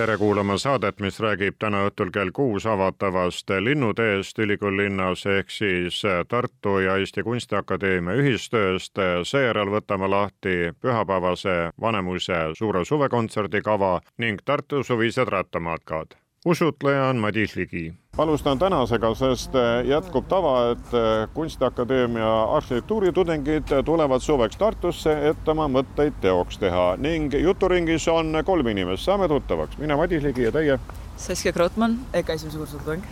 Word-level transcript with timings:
tere 0.00 0.16
kuulama 0.16 0.54
saadet, 0.58 1.00
mis 1.04 1.18
räägib 1.20 1.58
täna 1.60 1.82
õhtul 1.84 2.08
kell 2.12 2.30
kuus 2.32 2.64
avatavast 2.66 3.50
Linnuteest 3.60 4.38
ülikoolilinnas 4.40 5.26
ehk 5.28 5.52
siis 5.52 5.98
Tartu 6.28 6.78
ja 6.80 6.94
Eesti 6.96 7.22
Kunstiakadeemia 7.26 8.14
ühistööst. 8.22 8.96
seejärel 9.28 9.68
võtame 9.68 10.08
lahti 10.08 10.72
pühapäevase 10.80 11.58
Vanemuise 11.80 12.40
suure 12.56 12.84
suvekontserdi 12.84 13.60
kava 13.60 14.00
ning 14.18 14.40
Tartu 14.44 14.82
suvised 14.82 15.28
rattamatkad 15.28 16.16
usutleja 16.44 17.04
on 17.04 17.16
Madis 17.16 17.56
Ligi. 17.56 17.94
alustan 18.18 18.58
tänasega, 18.58 19.14
sest 19.14 19.54
eh, 19.54 19.86
jätkub 19.88 20.28
tava, 20.28 20.70
et 20.70 20.94
eh, 20.94 21.28
Kunstiakadeemia 21.34 22.42
arhitektuuritudengid 22.42 23.72
tulevad 23.84 24.20
suveks 24.20 24.56
Tartusse, 24.56 25.14
et 25.28 25.48
oma 25.48 25.68
mõtteid 25.68 26.20
teoks 26.20 26.58
teha 26.60 26.96
ning 27.00 27.32
juturingis 27.32 28.08
on 28.08 28.42
kolm 28.44 28.72
inimest, 28.72 29.04
saame 29.04 29.28
tuttavaks, 29.28 29.78
mina 29.78 29.96
Madis 29.96 30.22
Ligi 30.22 30.48
ja 30.48 30.52
teie. 30.52 30.80
Saskia 31.16 31.52
Krotman, 31.52 32.00
EKA 32.12 32.36
esimese 32.36 32.58
kursu 32.58 32.82
tudeng. 32.84 33.04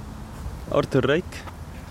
Artur 0.70 1.04
Raik 1.08 1.40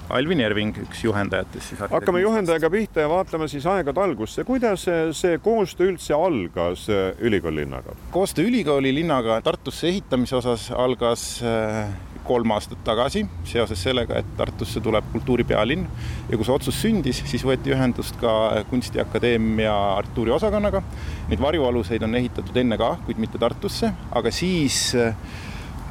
Alvin 0.10 0.40
Erving, 0.40 0.76
üks 0.86 1.04
juhendajatest 1.04 1.74
siis. 1.74 1.80
hakkame 1.92 2.22
juhendajaga 2.24 2.70
pihta 2.72 3.04
ja 3.04 3.10
vaatame 3.12 3.50
siis 3.52 3.66
aegade 3.68 4.00
algusse, 4.02 4.46
kuidas 4.48 4.86
see 5.20 5.40
koostöö 5.44 5.92
üldse 5.92 6.16
algas 6.16 6.88
äh, 6.90 7.10
ülikoolilinnaga? 7.20 7.96
koostöö 8.12 8.48
ülikoolilinnaga 8.48 9.42
Tartusse 9.44 9.90
ehitamise 9.92 10.38
osas 10.40 10.70
algas 10.72 11.26
äh, 11.44 11.90
kolm 12.28 12.52
aastat 12.52 12.80
tagasi 12.88 13.24
seoses 13.48 13.82
sellega, 13.84 14.20
et 14.20 14.32
Tartusse 14.40 14.82
tuleb 14.84 15.06
kultuuripealinn 15.14 15.86
ja 16.30 16.38
kui 16.38 16.48
see 16.48 16.56
otsus 16.56 16.80
sündis, 16.84 17.22
siis 17.28 17.44
võeti 17.48 17.72
ühendust 17.76 18.20
ka 18.22 18.64
Kunstiakadeemia 18.72 19.76
arhitektuuriosakonnaga. 19.98 20.84
Neid 21.32 21.44
varjualuseid 21.44 22.04
on 22.08 22.16
ehitatud 22.20 22.58
enne 22.64 22.80
ka, 22.80 22.96
kuid 23.08 23.20
mitte 23.22 23.40
Tartusse, 23.42 23.94
aga 24.16 24.34
siis 24.36 24.90
äh, 24.96 25.16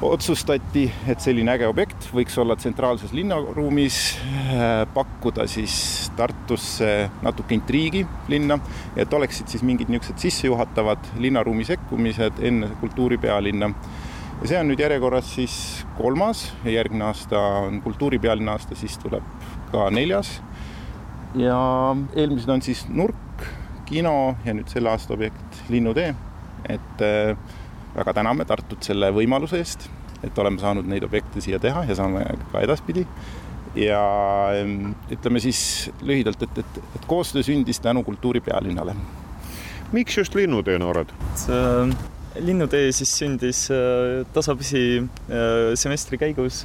otsustati, 0.02 0.84
et 1.08 1.22
selline 1.24 1.54
äge 1.54 1.68
objekt 1.68 2.08
võiks 2.12 2.36
olla 2.40 2.56
tsentraalses 2.58 3.14
linnaruumis, 3.16 4.00
äh, 4.52 4.82
pakkuda 4.94 5.46
siis 5.48 6.10
Tartusse 6.16 7.10
natuke 7.24 7.56
intriigi 7.56 8.02
linna, 8.28 8.58
et 8.96 9.12
oleksid 9.12 9.48
siis 9.52 9.64
mingid 9.66 9.90
niisugused 9.92 10.20
sissejuhatavad 10.20 11.12
linnaruumi 11.20 11.64
sekkumised 11.64 12.42
enne 12.44 12.70
kultuuripealinna. 12.80 13.70
ja 14.42 14.48
see 14.48 14.60
on 14.60 14.68
nüüd 14.68 14.80
järjekorras 14.80 15.34
siis 15.34 15.84
kolmas 15.96 16.52
ja 16.64 16.76
järgmine 16.76 17.04
aasta 17.08 17.40
on 17.40 17.80
kultuuripealinna 17.82 18.52
aasta, 18.52 18.76
siis 18.76 18.98
tuleb 18.98 19.24
ka 19.72 19.90
neljas. 19.90 20.42
ja 21.34 21.58
eelmised 22.14 22.48
on 22.48 22.62
siis 22.62 22.88
Nurk, 22.88 23.48
kino 23.86 24.36
ja 24.44 24.54
nüüd 24.54 24.68
selle 24.68 24.92
aasta 24.92 25.14
objekt 25.14 25.62
Linnutee, 25.68 26.14
et 26.68 27.00
äh, 27.00 27.36
väga 27.96 28.14
täname 28.16 28.44
Tartut 28.48 28.84
selle 28.84 29.10
võimaluse 29.14 29.60
eest, 29.60 29.88
et 30.24 30.38
oleme 30.38 30.60
saanud 30.60 30.88
neid 30.88 31.04
objekte 31.06 31.42
siia 31.44 31.60
teha 31.62 31.84
ja 31.88 31.96
saame 31.98 32.24
ka 32.52 32.64
edaspidi. 32.64 33.06
ja 33.76 34.00
ütleme 35.12 35.40
siis 35.44 35.90
lühidalt, 36.00 36.40
et, 36.46 36.58
et, 36.62 36.78
et 36.96 37.06
koostöö 37.06 37.42
sündis 37.44 37.80
tänu 37.84 38.02
kultuuripealinnale. 38.04 38.94
miks 39.92 40.16
just 40.18 40.34
Linnutee 40.34 40.78
noored? 40.78 41.12
Äh, 41.48 41.96
linnutee 42.40 42.92
siis 42.92 43.12
sündis 43.18 43.66
äh, 43.70 44.24
tasapisi 44.32 45.02
äh, 45.02 45.74
semestri 45.74 46.18
käigus, 46.18 46.64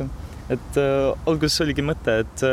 et 0.49 0.79
alguses 1.25 1.61
oligi 1.63 1.83
mõte, 1.83 2.17
et 2.25 2.43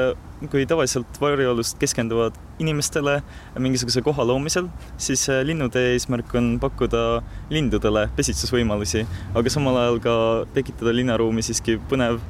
kui 0.47 0.67
tavaliselt 0.71 1.19
varjualust 1.21 1.79
keskenduvad 1.81 2.37
inimestele 2.63 3.19
mingisuguse 3.59 4.03
koha 4.07 4.27
loomisel, 4.27 4.69
siis 5.01 5.27
linnutee 5.45 5.95
eesmärk 5.97 6.35
on 6.39 6.53
pakkuda 6.63 7.03
lindudele 7.51 8.07
pesitsusvõimalusi, 8.17 9.03
aga 9.35 9.51
samal 9.53 9.81
ajal 9.83 9.99
ka 10.05 10.15
tekitada 10.55 10.95
linnaruumi 10.95 11.43
siiski 11.43 11.79
põnev 11.91 12.21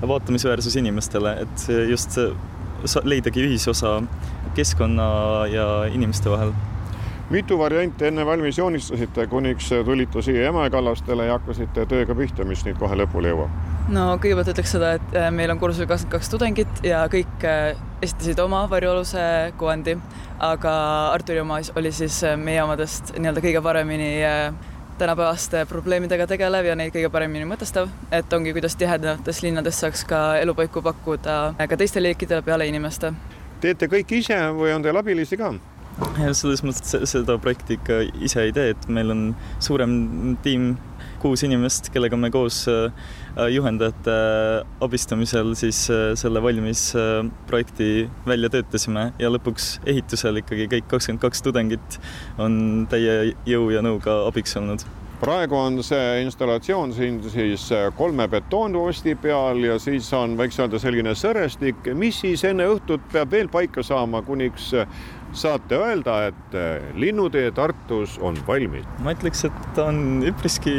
vaatamisväärsus 0.00 0.78
inimestele, 0.80 1.36
et 1.44 1.68
just 1.90 2.16
leidagi 3.04 3.44
ühisosa 3.44 3.98
keskkonna 4.56 5.10
ja 5.52 5.70
inimeste 5.92 6.32
vahel 6.32 6.56
mitu 7.30 7.58
varianti 7.58 8.08
enne 8.08 8.24
valmis 8.26 8.58
joonistasite, 8.58 9.26
kuniks 9.30 9.68
tulite 9.84 10.22
siia 10.22 10.48
Emajõe 10.50 10.72
kallastele 10.74 11.28
ja 11.28 11.36
hakkasite 11.38 11.86
tööga 11.86 12.16
pihta, 12.18 12.44
mis 12.44 12.64
nüüd 12.66 12.80
kohe 12.80 12.96
lõpule 12.98 13.30
jõuab? 13.30 13.79
No 13.94 14.06
kõigepealt 14.22 14.50
ütleks 14.52 14.74
seda, 14.76 14.94
et 14.98 15.14
äh, 15.18 15.28
meil 15.34 15.50
on 15.52 15.60
kursusel 15.60 15.88
kakskümmend 15.90 16.14
kaks 16.14 16.32
tudengit 16.32 16.82
ja 16.86 17.02
kõik 17.10 17.46
äh, 17.46 17.78
esitasid 18.02 18.40
oma 18.42 18.64
varjualuse 18.70 19.22
kuvandi, 19.60 19.96
aga 20.42 20.74
Arturi 21.14 21.42
oma 21.42 21.60
oli 21.78 21.92
siis 21.94 22.20
äh, 22.26 22.36
meie 22.40 22.62
omadest 22.64 23.14
nii-öelda 23.16 23.42
kõige 23.44 23.62
paremini 23.64 24.10
tänapäevaste 25.00 25.64
probleemidega 25.68 26.26
tegelev 26.28 26.68
ja 26.68 26.76
neid 26.76 26.92
kõige 26.92 27.08
paremini 27.12 27.48
mõtestav, 27.48 27.88
et 28.12 28.32
ongi, 28.36 28.52
kuidas 28.56 28.76
tihedates 28.76 29.42
linnades 29.42 29.80
saaks 29.80 30.04
ka 30.08 30.20
elupaiku 30.42 30.82
pakkuda 30.84 31.40
ka 31.56 31.80
teistele 31.80 32.12
liikidele 32.12 32.44
peale 32.44 32.68
inimeste. 32.68 33.12
teete 33.60 33.88
kõik 33.92 34.12
ise 34.20 34.38
või 34.56 34.74
on 34.76 34.84
teil 34.84 35.00
abilisi 35.00 35.40
ka? 35.40 35.54
selles 36.32 36.62
mõttes 36.64 37.10
seda 37.10 37.36
projekti 37.40 37.76
ikka 37.76 38.00
ise 38.24 38.44
ei 38.46 38.52
tee, 38.56 38.70
et 38.74 38.86
meil 38.88 39.10
on 39.12 39.24
suurem 39.60 40.36
tiim, 40.44 40.74
kuus 41.20 41.44
inimest, 41.46 41.90
kellega 41.92 42.16
me 42.16 42.30
koos 42.32 42.62
äh, 42.70 43.10
juhendajate 43.52 44.14
abistamisel 44.84 45.52
siis 45.58 45.84
äh, 45.92 46.12
selle 46.18 46.42
valmis 46.42 46.90
äh, 46.96 47.20
projekti 47.50 48.08
välja 48.26 48.50
töötasime 48.52 49.10
ja 49.20 49.32
lõpuks 49.32 49.74
ehitusel 49.90 50.40
ikkagi 50.42 50.70
kõik 50.72 50.88
kakskümmend 50.90 51.22
kaks 51.26 51.44
tudengit 51.44 52.00
on 52.40 52.88
täie 52.90 53.36
jõu 53.48 53.70
ja 53.74 53.84
nõuga 53.84 54.22
abiks 54.30 54.56
olnud. 54.60 54.86
Praegu 55.20 55.52
on 55.60 55.82
see 55.84 56.22
installatsioon 56.24 56.94
siin 56.96 57.18
siis 57.28 57.66
kolme 57.98 58.24
betoonposti 58.32 59.18
peal 59.20 59.60
ja 59.66 59.76
siis 59.76 60.08
on, 60.16 60.32
võiks 60.40 60.56
öelda, 60.56 60.80
selline 60.80 61.12
sõrestik, 61.12 61.90
mis 61.92 62.22
siis 62.24 62.46
enne 62.48 62.64
õhtut 62.72 63.04
peab 63.12 63.36
veel 63.36 63.52
paika 63.52 63.84
saama, 63.84 64.22
kuniks 64.24 64.70
saate 65.36 65.78
öelda, 65.78 66.16
et 66.30 66.54
eh, 66.58 66.90
Linnutee 66.98 67.50
Tartus 67.54 68.16
on 68.22 68.38
valmis? 68.46 68.86
ma 69.04 69.14
ütleks, 69.14 69.44
et 69.48 69.60
ta 69.76 69.88
on 69.90 70.24
üpriski 70.26 70.74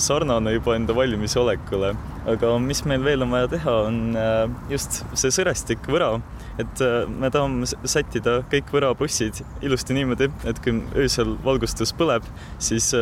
sarnane 0.00 0.54
juba 0.54 0.76
enda 0.78 0.94
valmisolekule, 0.96 1.92
aga 2.32 2.52
mis 2.62 2.80
meil 2.88 3.04
veel 3.04 3.26
on 3.26 3.34
vaja 3.34 3.50
teha, 3.52 3.76
on 3.88 3.98
eh, 4.18 4.44
just 4.72 5.02
see 5.18 5.34
sõrestik, 5.34 5.84
võra, 5.92 6.14
et 6.62 6.84
eh, 6.84 7.02
me 7.08 7.32
tahame 7.32 7.68
sättida 7.68 8.40
kõik 8.52 8.72
võraplussid 8.74 9.42
ilusti 9.64 9.98
niimoodi, 9.98 10.30
et 10.48 10.62
kui 10.64 10.80
öösel 11.04 11.36
valgustus 11.44 11.94
põleb, 11.96 12.26
siis 12.62 12.92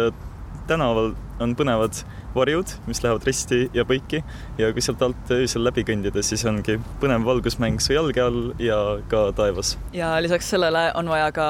tänaval 0.70 1.14
on 1.42 1.54
põnevad 1.58 2.02
varjud, 2.34 2.72
mis 2.86 3.02
lähevad 3.02 3.26
risti 3.26 3.60
ja 3.74 3.84
põiki 3.88 4.22
ja 4.58 4.70
kui 4.72 4.84
sealt 4.84 5.02
alt 5.02 5.32
öösel 5.34 5.64
läbi 5.66 5.84
kõndida, 5.86 6.22
siis 6.26 6.44
ongi 6.48 6.78
põnev 7.02 7.26
valgusmäng 7.26 7.80
su 7.82 7.94
jalge 7.94 8.22
all 8.22 8.50
ja 8.62 8.78
ka 9.10 9.28
taevas. 9.36 9.76
ja 9.92 10.12
lisaks 10.22 10.50
sellele 10.50 10.90
on 10.94 11.10
vaja 11.10 11.30
ka 11.32 11.46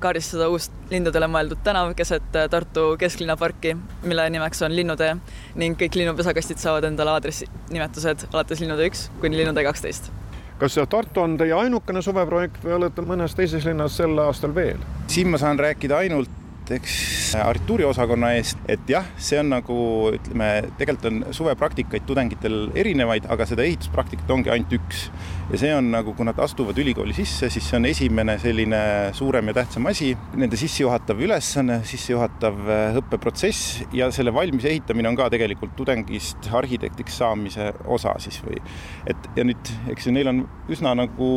kaardistada 0.00 0.48
uus 0.52 0.70
lindudele 0.90 1.28
mõeldud 1.30 1.62
tänav 1.64 1.94
keset 1.96 2.26
Tartu 2.50 2.90
kesklinnaparki, 3.00 3.76
mille 4.02 4.28
nimeks 4.30 4.62
on 4.62 4.76
Linnutee 4.76 5.14
ning 5.56 5.78
kõik 5.80 5.96
linnupesakastid 6.00 6.60
saavad 6.62 6.88
endale 6.90 7.14
aadressinimetused 7.16 8.28
alates 8.32 8.64
Linnutee 8.64 8.90
üks 8.92 9.08
kuni 9.22 9.38
Linnutee 9.40 9.66
kaksteist 9.66 10.10
kas 10.58 10.74
Tartu 10.90 11.22
on 11.22 11.36
teie 11.38 11.54
ainukene 11.54 12.02
suveprojekt 12.02 12.64
või 12.64 12.74
olete 12.80 13.04
mõnes 13.06 13.36
teises 13.38 13.66
linnas 13.68 13.96
sel 13.96 14.18
aastal 14.18 14.54
veel? 14.54 14.82
siin 15.06 15.30
ma 15.30 15.38
saan 15.38 15.58
rääkida 15.58 16.02
ainult 16.02 16.37
näiteks 16.68 17.34
arhitektuuriosakonna 17.40 18.32
eest, 18.36 18.58
et 18.68 18.90
jah, 18.90 19.06
see 19.16 19.38
on 19.40 19.48
nagu 19.54 19.76
ütleme, 20.12 20.48
tegelikult 20.78 21.06
on 21.08 21.34
suvepraktikaid 21.36 22.04
tudengitel 22.08 22.68
erinevaid, 22.76 23.28
aga 23.32 23.46
seda 23.48 23.64
ehituspraktikat 23.64 24.30
ongi 24.34 24.52
ainult 24.52 24.74
üks. 24.76 25.08
ja 25.48 25.56
see 25.62 25.70
on 25.72 25.86
nagu, 25.88 26.12
kui 26.12 26.26
nad 26.28 26.36
astuvad 26.44 26.76
ülikooli 26.76 27.14
sisse, 27.16 27.48
siis 27.48 27.64
see 27.64 27.78
on 27.78 27.88
esimene 27.88 28.34
selline 28.42 28.80
suurem 29.16 29.48
ja 29.48 29.54
tähtsam 29.62 29.88
asi, 29.88 30.10
nende 30.36 30.58
sissejuhatav 30.60 31.22
ülesanne, 31.24 31.78
sissejuhatav 31.88 32.58
äh, 32.68 32.98
õppeprotsess 33.00 33.86
ja 33.96 34.10
selle 34.12 34.34
valmis 34.36 34.68
ehitamine 34.68 35.08
on 35.08 35.16
ka 35.16 35.30
tegelikult 35.32 35.72
tudengist 35.78 36.50
arhitektiks 36.52 37.16
saamise 37.22 37.70
osa 37.88 38.12
siis 38.20 38.42
või 38.44 38.60
et 39.08 39.30
ja 39.38 39.46
nüüd, 39.48 39.72
eks 39.88 40.10
ju, 40.10 40.12
neil 40.12 40.28
on 40.34 40.44
üsna 40.68 40.92
nagu 40.98 41.30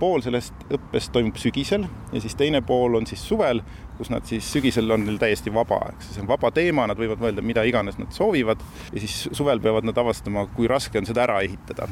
pool 0.00 0.20
sellest 0.24 0.68
õppest 0.68 1.14
toimub 1.16 1.40
sügisel 1.40 1.88
ja 2.12 2.20
siis 2.20 2.36
teine 2.36 2.60
pool 2.66 3.00
on 3.00 3.08
siis 3.08 3.24
suvel 3.24 3.64
kus 3.98 4.10
nad 4.12 4.26
siis 4.28 4.46
sügisel 4.52 4.90
on 4.94 5.04
neil 5.06 5.18
täiesti 5.22 5.52
vaba, 5.54 5.80
eks 5.92 6.14
see 6.14 6.24
on 6.24 6.30
vaba 6.30 6.50
teema, 6.54 6.88
nad 6.90 7.00
võivad 7.00 7.22
mõelda 7.22 7.44
mida 7.44 7.64
iganes 7.68 7.98
nad 8.00 8.12
soovivad 8.14 8.62
ja 8.92 9.02
siis 9.02 9.28
suvel 9.32 9.62
peavad 9.64 9.86
nad 9.88 9.98
avastama, 10.00 10.46
kui 10.56 10.70
raske 10.70 11.00
on 11.00 11.08
seda 11.08 11.24
ära 11.26 11.40
ehitada. 11.46 11.88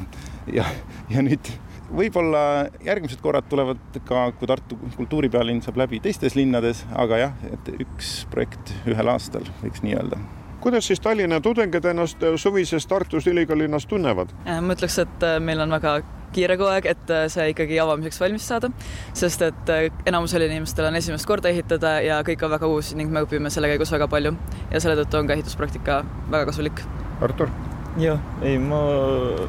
ja, 0.51 0.67
ja 1.11 1.23
nüüd 1.25 1.51
võib-olla 1.93 2.69
järgmised 2.83 3.21
korrad 3.21 3.49
tulevad 3.49 3.99
ka, 4.07 4.25
kui 4.37 4.49
Tartu 4.49 4.77
kultuuripealinn 4.97 5.61
saab 5.65 5.77
läbi 5.83 6.01
teistes 6.03 6.37
linnades, 6.39 6.85
aga 6.97 7.19
jah, 7.21 7.35
et 7.53 7.73
üks 7.77 8.23
projekt 8.31 8.73
ühel 8.89 9.11
aastal, 9.13 9.45
võiks 9.63 9.85
nii 9.85 9.99
öelda 9.99 10.21
kuidas 10.63 10.85
siis 10.87 11.01
Tallinna 11.03 11.41
tudengid 11.43 11.83
ennast 11.91 12.21
suvises 12.39 12.85
Tartus 12.87 13.27
ülikoolilinnas 13.27 13.83
tunnevad? 13.85 14.31
ma 14.47 14.75
ütleks, 14.77 14.95
et 15.03 15.25
meil 15.43 15.59
on 15.59 15.75
väga 15.75 15.97
kiire 16.35 16.57
kogu 16.59 16.71
aeg, 16.73 16.89
et 16.93 17.13
see 17.33 17.49
ikkagi 17.53 17.79
avamiseks 17.83 18.21
valmis 18.23 18.47
saada, 18.49 18.71
sest 19.17 19.45
et 19.49 19.73
enamusel 20.09 20.47
inimestel 20.47 20.89
on 20.89 20.99
esimest 20.99 21.29
korda 21.29 21.51
ehitada 21.53 21.97
ja 22.05 22.21
kõik 22.25 22.45
on 22.45 22.55
väga 22.55 22.71
uus 22.71 22.93
ning 22.97 23.13
me 23.13 23.25
õpime 23.25 23.53
selle 23.53 23.71
käigus 23.71 23.93
väga 23.93 24.09
palju 24.11 24.35
ja 24.71 24.83
selle 24.83 24.97
tõttu 25.03 25.21
on 25.21 25.29
ka 25.29 25.37
ehituspraktika 25.37 26.01
väga 26.31 26.49
kasulik. 26.51 26.83
Artur? 27.23 27.51
jah, 27.99 28.17
ei, 28.41 28.57
ma 28.57 28.79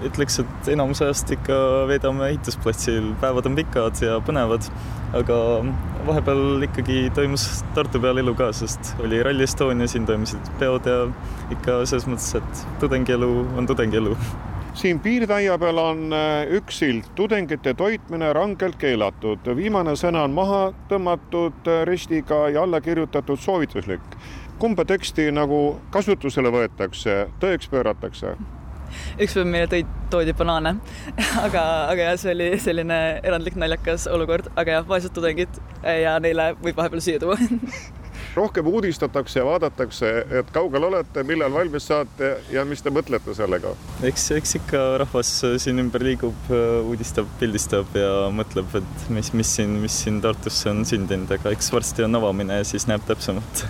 ütleks, 0.05 0.39
et 0.43 0.69
enamus 0.75 1.01
ajast 1.05 1.31
ikka 1.33 1.57
veedame 1.89 2.29
ehitusplatsil, 2.33 3.13
päevad 3.23 3.49
on 3.49 3.57
pikad 3.57 4.01
ja 4.05 4.19
põnevad, 4.25 4.67
aga 5.17 5.39
vahepeal 6.05 6.67
ikkagi 6.69 7.09
toimus 7.17 7.47
Tartu 7.77 8.01
peal 8.03 8.21
elu 8.21 8.35
ka, 8.37 8.51
sest 8.57 8.95
oli 9.05 9.23
Rally 9.25 9.47
Estonia, 9.47 9.89
siin 9.91 10.09
toimusid 10.09 10.53
peod 10.61 10.89
ja 10.91 11.07
ikka 11.55 11.81
selles 11.89 12.09
mõttes, 12.11 12.35
et 12.41 12.67
tudengielu 12.83 13.31
on 13.57 13.71
tudengielu 13.71 14.17
siin 14.75 15.01
piirtäia 15.01 15.59
peal 15.59 15.79
on 15.79 16.13
äh, 16.13 16.51
üks 16.59 16.79
silt, 16.79 17.11
tudengite 17.15 17.75
toitmine 17.75 18.33
rangelt 18.33 18.77
keelatud. 18.79 19.47
viimane 19.57 19.95
sõna 19.97 20.25
on 20.27 20.35
maha 20.35 20.65
tõmmatud 20.91 21.71
äh, 21.71 21.85
ristiga 21.87 22.49
ja 22.49 22.63
alla 22.63 22.81
kirjutatud 22.81 23.41
soovituslik. 23.41 24.19
Kumba 24.59 24.85
teksti 24.85 25.31
nagu 25.35 25.81
kasutusele 25.91 26.51
võetakse, 26.51 27.25
tõeks 27.41 27.71
pööratakse? 27.71 28.37
üks 29.19 29.35
päev 29.35 29.49
meile 29.51 29.67
tõid, 29.71 29.91
toodi 30.11 30.35
banaane. 30.39 30.77
Aga, 31.47 31.65
aga 31.91 32.11
jah, 32.11 32.17
see 32.21 32.31
oli 32.35 32.49
selline 32.63 33.01
erandlik 33.27 33.59
naljakas 33.59 34.07
olukord, 34.07 34.53
aga 34.55 34.79
jah, 34.79 34.87
vaesed 34.87 35.15
tudengid 35.17 35.61
ja 35.83 36.15
neile 36.23 36.53
võib 36.63 36.79
vahepeal 36.79 37.03
süüa 37.03 37.23
tuua 37.23 37.39
rohkem 38.35 38.67
uudistatakse 38.67 39.41
ja 39.41 39.47
vaadatakse, 39.47 40.13
et 40.41 40.51
kaugel 40.55 40.89
olete, 40.91 41.23
millal 41.27 41.53
valmis 41.55 41.89
saate 41.91 42.35
ja 42.53 42.65
mis 42.69 42.83
te 42.83 42.93
mõtlete 42.95 43.35
sellega? 43.37 43.75
eks, 44.03 44.31
eks 44.39 44.57
ikka 44.61 44.85
rahvas 45.05 45.33
siin 45.63 45.83
ümber 45.83 46.05
liigub, 46.05 46.53
uudistab, 46.85 47.29
pildistab 47.41 47.95
ja 47.99 48.31
mõtleb, 48.35 48.71
et 48.81 49.11
mis, 49.15 49.33
mis 49.35 49.57
siin, 49.59 49.79
mis 49.83 50.03
siin 50.05 50.23
Tartusse 50.25 50.71
on 50.71 50.85
sündinud, 50.89 51.31
aga 51.39 51.53
eks 51.55 51.73
varsti 51.75 52.07
on 52.07 52.21
avamine 52.21 52.63
ja 52.63 52.67
siis 52.69 52.89
näeb 52.91 53.05
täpsemalt 53.09 53.67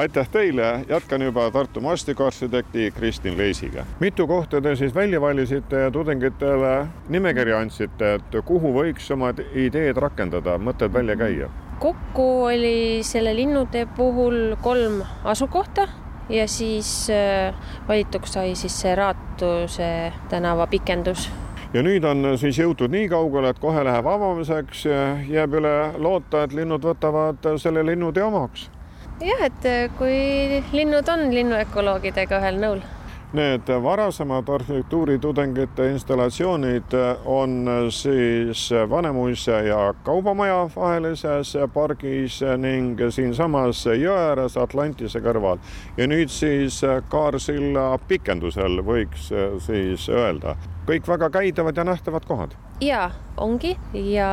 aitäh 0.00 0.28
teile, 0.28 0.84
jätkan 0.88 1.22
juba 1.22 1.50
Tartu 1.50 1.80
maastikuarhitekti 1.80 2.90
Kristin 2.90 3.38
Leisiga. 3.38 3.86
mitu 4.00 4.26
kohta 4.26 4.60
te 4.60 4.76
siis 4.76 4.94
välja 4.94 5.20
valisite 5.20 5.76
ja 5.76 5.90
tudengitele 5.90 6.86
nimekirja 7.08 7.58
andsite, 7.58 8.14
et 8.14 8.44
kuhu 8.44 8.72
võiks 8.72 9.12
oma 9.12 9.34
ideed 9.54 9.96
rakendada, 9.96 10.56
mõtted 10.58 10.92
välja 10.92 11.16
käia? 11.16 11.50
Kokku 11.80 12.26
oli 12.44 13.00
selle 13.06 13.34
linnutee 13.36 13.86
puhul 13.96 14.56
kolm 14.62 15.02
asukohta 15.24 15.88
ja 16.28 16.48
siis 16.48 17.10
äh, 17.10 17.54
valituks 17.88 18.36
sai 18.38 18.54
siis 18.54 18.80
see 18.80 18.94
Raatuse 18.94 19.92
tänava 20.28 20.66
pikendus 20.66 21.30
ja 21.74 21.82
nüüd 21.86 22.04
on 22.04 22.34
siis 22.38 22.58
jõutud 22.58 22.92
nii 22.92 23.08
kaugele, 23.08 23.52
et 23.54 23.62
kohe 23.62 23.84
läheb 23.86 24.06
avamiseks, 24.06 24.84
jääb 25.30 25.56
üle 25.60 25.74
loota, 25.98 26.44
et 26.44 26.52
linnud 26.52 26.84
võtavad 26.84 27.54
selle 27.62 27.86
linnutee 27.86 28.26
omaks 28.26 28.68
jah, 29.20 29.44
et 29.44 29.68
äh, 29.68 29.90
kui 29.98 30.62
linnud 30.72 31.08
on 31.12 31.28
linnuökoloogidega 31.34 32.40
ühel 32.40 32.60
nõul. 32.62 32.82
Need 33.32 33.68
varasemad 33.82 34.48
arhitektuuritudengite 34.48 35.90
installatsioonid 35.90 36.96
on 37.24 37.68
siis 37.88 38.70
Vanemuise 38.90 39.52
ja 39.68 39.94
Kaubamaja 40.02 40.70
vahelises 40.76 41.54
pargis 41.74 42.40
ning 42.58 42.98
siinsamas 43.10 43.84
jõe 43.86 44.18
ääres 44.18 44.58
Atlantise 44.58 45.22
kõrval. 45.22 45.62
Ja 45.96 46.10
nüüd 46.10 46.34
siis 46.34 46.80
Kaarsilla 47.08 47.92
pikendusel 48.08 48.82
võiks 48.82 49.30
siis 49.62 50.08
öelda 50.10 50.56
kõik 50.90 51.08
väga 51.08 51.30
käidavad 51.30 51.76
ja 51.76 51.84
nähtavad 51.84 52.26
kohad. 52.26 52.56
ja 52.80 53.10
ongi 53.40 53.76
ja 53.94 54.30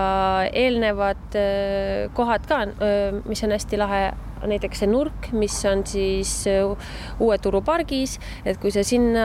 eelnevad 0.54 1.36
äh, 1.36 2.08
kohad 2.14 2.48
ka, 2.48 2.64
äh, 2.68 3.20
mis 3.26 3.44
on 3.44 3.56
hästi 3.56 3.80
lahe 3.80 4.08
näiteks 4.38 4.84
see 4.84 4.90
nurk, 4.92 5.32
mis 5.34 5.56
on 5.66 5.82
siis 5.88 6.32
äh, 6.52 6.90
Uue 7.24 7.40
Turu 7.42 7.64
pargis, 7.66 8.18
et 8.46 8.60
kui 8.62 8.70
sa 8.72 8.84
sinna 8.86 9.24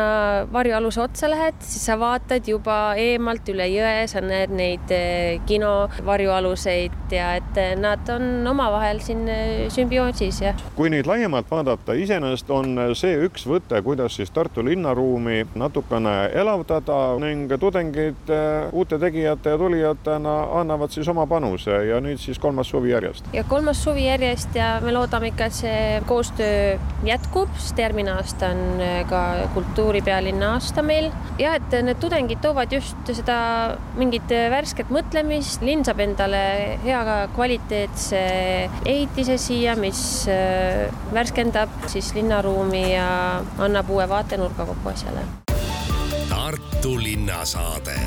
varjualuse 0.52 1.02
otsa 1.02 1.28
lähed, 1.28 1.58
siis 1.60 1.84
sa 1.90 1.98
vaatad 2.00 2.48
juba 2.48 2.94
eemalt 2.96 3.50
üle 3.52 3.66
jõe, 3.68 4.06
sa 4.08 4.22
näed 4.24 4.54
neid 4.56 4.94
kino 5.46 5.72
varjualuseid 6.06 7.12
ja 7.12 7.34
et 7.40 7.60
nad 7.80 8.08
on 8.14 8.46
omavahel 8.48 9.02
siin 9.04 9.26
sümbioosis, 9.72 10.40
jah. 10.46 10.64
kui 10.78 10.88
nüüd 10.92 11.10
laiemalt 11.10 11.50
vaadata, 11.52 11.96
iseenesest 11.98 12.50
on 12.54 12.80
see 12.98 13.18
üks 13.26 13.44
võte, 13.48 13.82
kuidas 13.84 14.16
siis 14.16 14.32
Tartu 14.32 14.64
linnaruumi 14.64 15.44
natukene 15.60 16.16
elavdada 16.32 17.18
ning 17.22 17.52
tudengid 17.60 18.30
uute 18.72 18.98
tegijate 18.98 19.54
ja 19.54 19.58
tulijatena 19.58 20.34
annavad 20.60 20.92
siis 20.94 21.08
oma 21.08 21.26
panuse 21.30 21.84
ja 21.88 22.00
nüüd 22.02 22.20
siis 22.20 22.38
kolmas 22.42 22.70
suvi 22.72 22.92
järjest. 22.92 23.28
ja 23.32 23.44
kolmas 23.44 23.82
suvi 23.84 24.06
järjest 24.06 24.54
ja 24.58 24.74
me 24.84 24.92
loodame 24.92 25.32
ikka, 25.32 25.48
et 25.48 25.56
see 25.56 26.02
koostöö 26.06 26.78
jätkub, 27.06 27.52
sest 27.58 27.78
järgmine 27.78 28.12
aasta 28.16 28.52
on 28.52 28.82
äh, 28.82 29.02
ka 29.08 29.22
kultuuripealinna 29.54 30.54
aasta 30.56 30.82
meil 30.86 31.10
ja 31.38 31.54
et 31.58 31.76
need 31.82 32.00
tudengid 32.02 32.42
toovad 32.44 32.72
just 32.72 33.12
seda 33.12 33.38
mingit 33.98 34.32
värsket 34.52 34.90
mõtlemist, 34.92 35.64
linn 35.66 35.86
saab 35.86 36.02
endale 36.04 36.42
hea 36.84 37.02
kvaliteetse 37.36 38.22
ehitise 38.86 39.38
siia, 39.40 39.76
mis 39.78 40.02
äh, 40.30 40.88
värskendab 41.14 41.88
siis 41.92 42.12
linnaruumi 42.16 42.84
ja 42.94 43.08
annab 43.62 43.90
uue 43.92 44.08
vaatenurga 44.08 44.68
kogu 44.68 44.94
asjale. 44.94 45.26
Tartu 46.52 46.98
linnasaade 47.02 48.00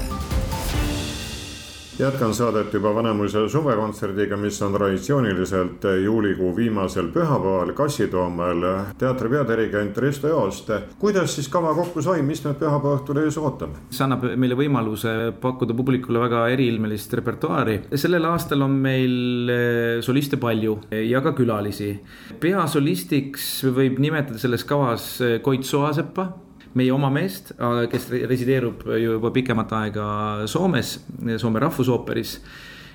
jätkan 1.99 2.33
saadet 2.33 2.73
juba 2.73 2.91
Vanemuise 2.95 3.49
suvekontserdiga, 3.49 4.37
mis 4.37 4.61
on 4.61 4.73
traditsiooniliselt 4.73 5.87
juulikuu 6.03 6.55
viimasel 6.55 7.07
pühapäeval 7.07 7.71
Kassitoomel. 7.73 8.61
teatri 8.97 9.29
peadirigent 9.29 9.97
Risto 9.97 10.27
Joost, 10.27 10.69
kuidas 10.99 11.35
siis 11.35 11.49
kava 11.49 11.73
kokku 11.73 12.01
sai, 12.01 12.21
mis 12.21 12.43
meid 12.43 12.59
pühapäeva 12.59 12.99
õhtul 12.99 13.23
ees 13.23 13.37
ootab? 13.37 13.79
see 13.89 14.03
annab 14.03 14.27
meile 14.35 14.59
võimaluse 14.59 15.33
pakkuda 15.41 15.73
publikule 15.73 16.19
väga 16.19 16.47
eriilmelist 16.53 17.13
repertuaari. 17.13 17.81
sellel 17.95 18.25
aastal 18.25 18.61
on 18.61 18.71
meil 18.71 19.49
eh, 19.49 20.01
soliste 20.01 20.37
palju 20.37 20.79
ja 20.91 21.21
ka 21.21 21.31
külalisi. 21.31 21.93
peasolistiks 22.39 23.63
võib 23.63 23.99
nimetada 23.99 24.37
selles 24.37 24.63
kavas 24.63 25.21
eh, 25.21 25.39
Koit 25.41 25.63
Soasepa 25.63 26.44
meie 26.75 26.91
oma 26.93 27.09
meest, 27.13 27.53
kes 27.91 28.07
resideerub 28.27 28.83
juba 28.99 29.31
pikemat 29.35 29.73
aega 29.79 30.07
Soomes, 30.51 30.97
Soome 31.39 31.61
Rahvusooperis 31.63 32.39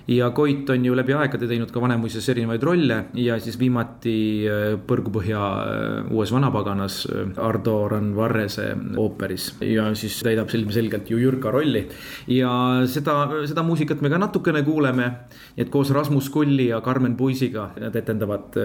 ja 0.08 0.30
Koit 0.30 0.70
on 0.70 0.84
ju 0.84 0.94
läbi 0.96 1.14
aegade 1.16 1.48
teinud 1.48 1.70
ka 1.72 1.80
Vanemuises 1.82 2.28
erinevaid 2.32 2.62
rolle 2.64 2.98
ja 3.18 3.36
siis 3.42 3.58
viimati 3.60 4.14
äh, 4.48 4.74
Põrgupõhja 4.86 5.40
äh, 5.40 6.12
uues 6.12 6.32
vanapaganas 6.32 7.02
äh, 7.10 7.32
Ardo 7.40 7.76
Randvarrese 7.90 8.70
ooperis 9.00 9.50
ja 9.64 9.88
siis 9.98 10.20
täidab 10.24 10.52
ilmselgelt 10.54 11.10
ju 11.10 11.20
Jürka 11.20 11.52
rolli. 11.52 11.86
ja 12.28 12.52
seda, 12.90 13.16
seda 13.48 13.64
muusikat 13.66 14.00
me 14.00 14.10
ka 14.12 14.18
natukene 14.20 14.62
kuuleme, 14.66 15.10
et 15.56 15.70
koos 15.70 15.92
Rasmus 15.94 16.30
Kulli 16.30 16.70
ja 16.70 16.80
Karmen 16.80 17.16
Puisiga 17.16 17.70
nad 17.80 17.96
etendavad 17.96 18.56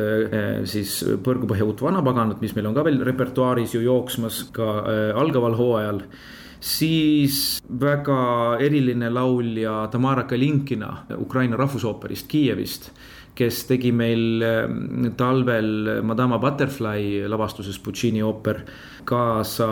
siis 0.70 0.98
Põrgupõhja 1.26 1.66
uut 1.68 1.82
vanapaganat, 1.84 2.42
mis 2.42 2.56
meil 2.56 2.70
on 2.70 2.78
ka 2.78 2.86
veel 2.86 3.02
repertuaaris 3.06 3.76
ju 3.76 3.84
jooksmas 3.86 4.46
ka 4.56 4.72
algaval 5.18 5.56
hooajal 5.58 6.02
siis 6.66 7.60
väga 7.80 8.58
eriline 8.64 9.10
laulja 9.14 9.86
Tamara 9.92 10.24
Kalinkina 10.26 11.06
Ukraina 11.22 11.58
rahvusooperist 11.58 12.28
Kiievist, 12.32 12.90
kes 13.36 13.66
tegi 13.70 13.92
meil 13.92 14.42
eh, 14.42 14.64
talvel 15.20 16.02
Madama 16.08 16.40
Butterfly 16.42 17.28
lavastuses 17.30 17.78
Puccini 17.84 18.24
ooper 18.24 18.62
kaasa 19.06 19.68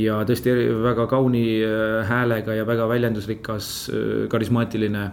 ja 0.00 0.16
tõesti 0.26 0.54
väga 0.82 1.04
kauni 1.10 1.44
eh, 1.60 2.00
häälega 2.08 2.56
ja 2.56 2.64
väga 2.66 2.88
väljendusrikas, 2.90 3.68
eh, 3.92 4.24
karismaatiline 4.32 5.04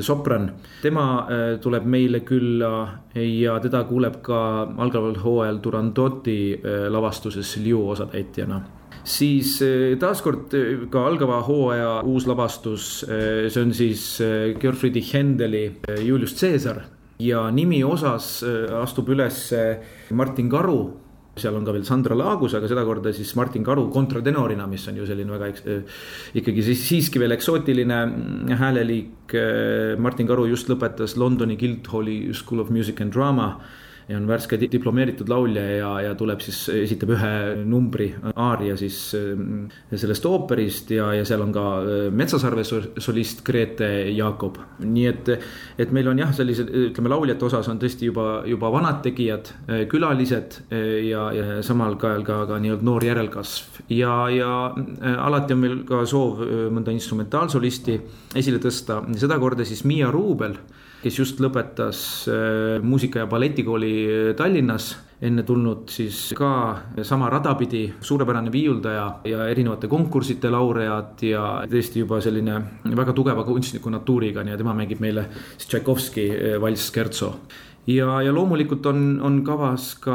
sopran. 0.00 0.48
tema 0.82 1.26
tuleb 1.60 1.84
meile 1.84 2.22
külla 2.24 2.70
ja 3.14 3.58
teda 3.60 3.82
kuuleb 3.84 4.22
ka 4.24 4.38
algaval 4.78 5.18
hooajal 5.20 5.60
Turandoti 5.60 6.38
lavastuses 6.88 7.56
Liu 7.60 7.82
osatäitjana 7.90 8.62
siis 9.04 9.58
eh, 9.64 9.94
taaskord 10.00 10.54
eh, 10.56 10.84
ka 10.92 11.04
algava 11.08 11.40
hooaja 11.44 12.00
uus 12.08 12.26
lavastus, 12.28 13.04
eh, 13.04 13.46
see 13.52 13.62
on 13.62 13.72
siis 13.76 14.04
Georg 14.60 14.80
Friedrich 14.80 15.14
Händeli 15.14 15.66
Julius 16.04 16.36
Caesar 16.40 16.82
ja 17.20 17.46
nimi 17.54 17.82
osas 17.86 18.42
astub 18.80 19.12
üles 19.14 19.46
Martin 20.10 20.48
Karu 20.50 20.78
seal 21.34 21.56
on 21.58 21.64
ka 21.66 21.72
veel 21.74 21.82
Sandra 21.86 22.14
Laagus, 22.14 22.54
aga 22.54 22.68
sedakorda 22.70 23.10
siis 23.14 23.32
Martin 23.34 23.64
Karu 23.66 23.88
kontratenorina, 23.90 24.68
mis 24.70 24.84
on 24.86 25.00
ju 25.00 25.06
selline 25.08 25.34
väga 25.34 25.48
ikkagi 26.38 26.62
siis 26.62 26.84
siiski 26.86 27.18
veel 27.18 27.34
eksootiline 27.34 27.96
mm, 28.06 28.52
hääleliik. 28.60 29.34
Martin 29.98 30.30
Karu 30.30 30.46
just 30.46 30.70
lõpetas 30.70 31.16
Londoni 31.18 31.56
Guildhalli 31.58 32.30
School 32.38 32.62
of 32.62 32.70
Music 32.70 33.02
and 33.02 33.10
Drama 33.14 33.56
ja 34.08 34.18
on 34.18 34.26
värske 34.28 34.58
diplomeeritud 34.60 35.28
laulja 35.32 35.62
ja, 35.78 35.90
ja 36.08 36.14
tuleb 36.18 36.42
siis, 36.44 36.64
esitab 36.74 37.14
ühe 37.16 37.32
numbri 37.64 38.10
aaria 38.34 38.76
siis 38.76 38.98
sellest 39.14 40.28
ooperist 40.28 40.92
ja, 40.94 41.10
ja 41.16 41.24
seal 41.28 41.44
on 41.44 41.54
ka 41.54 41.64
Metsasarve 42.12 42.64
solist 42.64 43.44
Grete 43.46 43.88
Jakob. 44.12 44.58
nii 44.84 45.06
et, 45.08 45.30
et 45.80 45.94
meil 45.94 46.08
on 46.12 46.20
jah, 46.20 46.34
sellised, 46.36 46.70
ütleme 46.90 47.12
lauljate 47.12 47.48
osas 47.48 47.68
on 47.72 47.80
tõesti 47.80 48.10
juba, 48.10 48.28
juba 48.48 48.70
vanad 48.74 49.00
tegijad, 49.04 49.52
külalised 49.90 50.60
ja, 51.08 51.28
ja 51.34 51.60
samal 51.64 51.96
ajal 51.96 52.24
ka, 52.26 52.38
ka 52.50 52.60
nii-öelda 52.60 52.86
noor 52.86 53.04
järelkasv 53.06 53.84
ja, 53.94 54.14
ja 54.32 54.52
alati 55.24 55.56
on 55.56 55.62
meil 55.62 55.80
ka 55.88 56.04
soov 56.08 56.44
mõnda 56.74 56.94
instrumentaalsolisti 56.94 57.98
esile 58.36 58.60
tõsta, 58.62 59.00
sedakorda 59.20 59.66
siis 59.66 59.84
Miia 59.88 60.10
Ruubel 60.12 60.58
kes 61.04 61.18
just 61.20 61.40
lõpetas 61.42 61.98
äh, 62.32 62.80
muusika- 62.82 63.24
ja 63.24 63.30
balletikooli 63.30 63.96
äh, 64.04 64.30
Tallinnas. 64.36 64.94
Enne 65.24 65.44
tulnud 65.46 65.88
siis 65.88 66.34
ka 66.36 66.48
sama 67.06 67.30
rada 67.32 67.54
pidi, 67.56 67.86
suurepärane 68.04 68.50
viiuldaja 68.52 69.04
ja 69.30 69.46
erinevate 69.48 69.88
konkursside 69.88 70.50
laureaat 70.52 71.22
ja 71.24 71.44
tõesti 71.70 72.02
juba 72.02 72.18
selline 72.20 72.58
väga 72.98 73.14
tugeva 73.16 73.44
kunstniku 73.46 73.92
natuuriga, 73.94 74.42
nii 74.44 74.52
ja 74.52 74.58
tema 74.60 74.74
mängib 74.76 75.00
meile 75.00 75.28
siis 75.54 75.70
Tšaikovski 75.70 76.26
äh, 76.32 76.58
valss 76.60 76.90
Scherzo. 76.90 77.30
Ja, 77.88 78.18
ja 78.24 78.32
loomulikult 78.32 78.84
on, 78.88 79.00
on 79.20 79.42
kavas 79.44 79.90
ka 80.00 80.14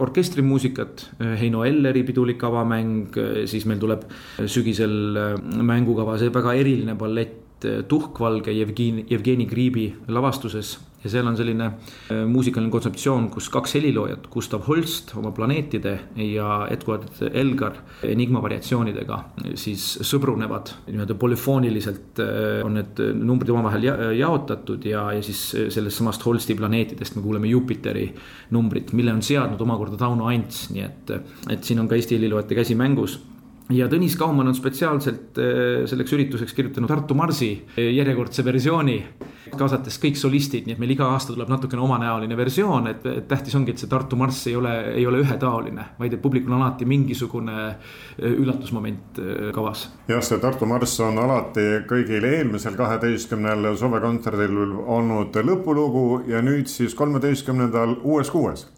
orkestrimuusikat, 0.00 1.02
Heino 1.36 1.60
Elleri 1.68 2.00
pidulik 2.08 2.40
avamäng, 2.48 3.18
siis 3.44 3.66
meil 3.68 3.82
tuleb 3.82 4.06
sügisel 4.48 4.94
mängukava 5.60 6.16
see 6.16 6.32
väga 6.32 6.54
eriline 6.56 6.96
ballett 6.96 7.43
tuhkvalge 7.88 8.52
Jevgeni, 8.52 9.06
Jevgeni 9.10 9.46
Griibi 9.46 9.86
lavastuses 10.08 10.78
ja 11.04 11.10
seal 11.12 11.28
on 11.28 11.36
selline 11.36 11.66
eh, 11.68 12.22
muusikaline 12.28 12.72
kontseptsioon, 12.72 13.28
kus 13.32 13.50
kaks 13.52 13.76
heliloojat, 13.76 14.28
Gustav 14.32 14.64
Holst 14.68 15.12
oma 15.20 15.34
planeetide 15.36 15.94
ja 16.24 16.64
Edward 16.72 17.20
Elgar 17.30 17.76
Enigma 18.08 18.40
variatsioonidega 18.44 19.18
siis 19.60 19.84
sõbrunevad. 20.08 20.72
Nii-öelda 20.88 21.16
polüfooniliselt 21.20 22.22
eh, 22.24 22.62
on 22.64 22.78
need 22.80 23.04
numbrid 23.20 23.52
omavahel 23.52 23.88
jaotatud 24.18 24.88
ja, 24.88 25.06
ja 25.16 25.24
siis 25.24 25.44
sellest 25.74 26.00
samast 26.00 26.24
Holsti 26.24 26.56
planeetidest 26.58 27.18
me 27.18 27.24
kuuleme 27.24 27.52
Jupiteri 27.52 28.08
numbrit, 28.56 28.94
mille 28.96 29.12
on 29.12 29.22
seadnud 29.24 29.60
omakorda 29.60 30.00
Tauno 30.00 30.30
Ants, 30.32 30.68
nii 30.72 30.88
et, 30.88 31.14
et 31.52 31.64
siin 31.64 31.84
on 31.84 31.90
ka 31.90 31.98
Eesti 31.98 32.16
heliloojate 32.16 32.56
käsi 32.56 32.76
mängus 32.78 33.20
ja 33.72 33.86
Tõnis 33.88 34.16
Kaumann 34.20 34.50
on 34.50 34.56
spetsiaalselt 34.56 35.38
äh, 35.40 35.84
selleks 35.88 36.12
ürituseks 36.12 36.52
kirjutanud 36.56 36.90
Tartu 36.90 37.16
Marsi 37.16 37.50
äh, 37.78 37.88
järjekordse 37.96 38.44
versiooni, 38.44 38.98
kaasates 39.54 39.96
kõik 40.02 40.18
solistid, 40.20 40.66
nii 40.66 40.76
et 40.76 40.82
meil 40.82 40.92
iga 40.92 41.08
aasta 41.14 41.32
tuleb 41.32 41.48
natukene 41.52 41.82
omanäoline 41.84 42.36
versioon, 42.36 42.90
et, 42.90 43.06
tähtis 43.28 43.56
ongi, 43.56 43.72
et 43.72 43.80
see 43.80 43.90
Tartu 43.90 44.18
Marss 44.20 44.48
ei 44.50 44.56
ole, 44.58 44.74
ei 44.92 45.06
ole 45.08 45.22
ühetaoline, 45.24 45.88
vaid 45.98 46.16
et 46.16 46.22
publikul 46.22 46.52
on 46.52 46.60
alati 46.60 46.88
mingisugune 46.88 47.56
äh, 47.70 48.28
üllatusmoment 48.34 49.22
kavas. 49.56 49.88
jah, 50.08 50.22
see 50.24 50.42
Tartu 50.42 50.68
Marss 50.68 51.00
on 51.04 51.18
alati 51.24 51.66
kõigil 51.88 52.28
eelmisel 52.28 52.76
kaheteistkümnel 52.76 53.72
suvekontserdil 53.80 54.60
olnud 54.84 55.40
lõpulugu 55.44 56.24
ja 56.28 56.44
nüüd 56.44 56.68
siis 56.68 56.96
kolmeteistkümnendal 56.98 57.98
uues 58.02 58.32
kuues 58.32 58.68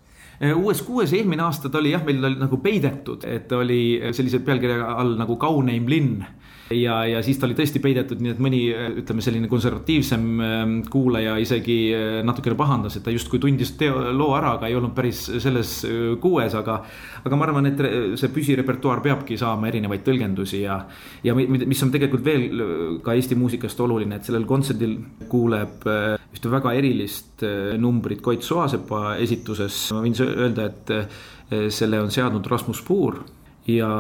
uues 0.57 0.83
kuues 0.85 1.13
eelmine 1.17 1.43
aasta 1.43 1.71
ta 1.73 1.79
oli 1.79 1.95
jah, 1.95 2.05
meil 2.05 2.25
oli 2.25 2.41
nagu 2.41 2.59
peidetud, 2.61 3.25
et 3.25 3.53
oli 3.53 4.01
sellise 4.13 4.43
pealkirja 4.45 4.91
all 5.01 5.15
nagu 5.17 5.37
kauneim 5.41 5.89
linn 5.89 6.25
ja, 6.71 6.97
ja 7.07 7.21
siis 7.23 7.39
ta 7.39 7.47
oli 7.47 7.55
tõesti 7.59 7.81
peidetud, 7.83 8.21
nii 8.23 8.33
et 8.35 8.41
mõni 8.43 8.61
ütleme, 9.03 9.23
selline 9.25 9.51
konservatiivsem 9.51 10.25
ähm, 10.43 10.73
kuulaja 10.91 11.37
isegi 11.43 11.77
äh, 11.95 12.19
natukene 12.27 12.59
pahandas, 12.59 12.99
et 12.99 13.05
ta 13.07 13.15
justkui 13.15 13.41
tundis 13.43 13.75
teo, 13.79 14.01
loo 14.17 14.33
ära, 14.39 14.57
aga 14.57 14.71
ei 14.71 14.79
olnud 14.79 14.95
päris 14.97 15.27
selles 15.43 15.79
äh, 15.87 16.17
kuues, 16.23 16.57
aga. 16.59 16.81
aga 17.27 17.39
ma 17.39 17.47
arvan, 17.47 17.71
et 17.71 17.81
see 18.19 18.33
püsirepertuaar 18.35 19.03
peabki 19.05 19.39
saama 19.39 19.71
erinevaid 19.71 20.05
tõlgendusi 20.07 20.63
ja, 20.63 20.81
ja 21.27 21.35
mis 21.37 21.83
on 21.83 21.95
tegelikult 21.95 22.25
veel 22.27 22.49
äh, 22.51 22.75
ka 23.05 23.15
Eesti 23.17 23.39
muusikast 23.39 23.81
oluline, 23.87 24.19
et 24.19 24.27
sellel 24.27 24.47
kontserdil 24.49 24.99
kuuleb 25.31 25.87
ühte 25.87 26.51
väga 26.53 26.75
erilist 26.77 27.43
numbrit 27.81 28.21
Koit 28.25 28.45
Soasepa 28.45 29.17
esituses, 29.23 29.79
ma 29.95 30.03
võin 30.05 30.17
öelda, 30.27 30.67
et 30.69 31.73
selle 31.73 32.01
on 32.03 32.11
seadnud 32.13 32.47
Rasmus 32.51 32.83
Puur 32.85 33.21
ja 33.69 33.91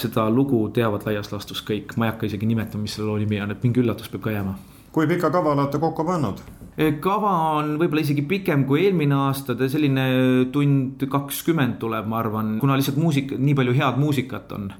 seda 0.00 0.28
lugu 0.30 0.64
teavad 0.74 1.04
laias 1.06 1.32
laastus 1.32 1.62
kõik, 1.66 1.96
ma 1.96 2.06
ei 2.06 2.14
hakka 2.14 2.28
isegi 2.30 2.48
nimetama, 2.48 2.86
mis 2.86 2.96
selle 2.96 3.10
loo 3.10 3.18
nimi 3.20 3.40
on, 3.44 3.52
et 3.52 3.64
mingi 3.64 3.82
üllatus 3.82 4.08
peab 4.12 4.24
ka 4.24 4.34
jääma. 4.36 4.56
kui 4.92 5.06
pika 5.08 5.30
kava 5.32 5.52
olete 5.52 5.78
kokku 5.80 6.04
pannud? 6.04 6.40
E, 6.76 6.92
kava 7.04 7.32
on 7.58 7.76
võib-olla 7.80 8.04
isegi 8.04 8.24
pikem 8.28 8.64
kui 8.68 8.86
eelmine 8.86 9.14
aasta, 9.14 9.54
ta 9.56 9.68
selline 9.68 10.06
tund 10.52 11.04
kakskümmend 11.12 11.78
tuleb, 11.80 12.08
ma 12.08 12.18
arvan, 12.20 12.56
kuna 12.60 12.76
lihtsalt 12.80 13.00
muusika, 13.00 13.36
nii 13.38 13.56
palju 13.56 13.76
head 13.76 14.00
muusikat 14.00 14.52
on 14.56 14.70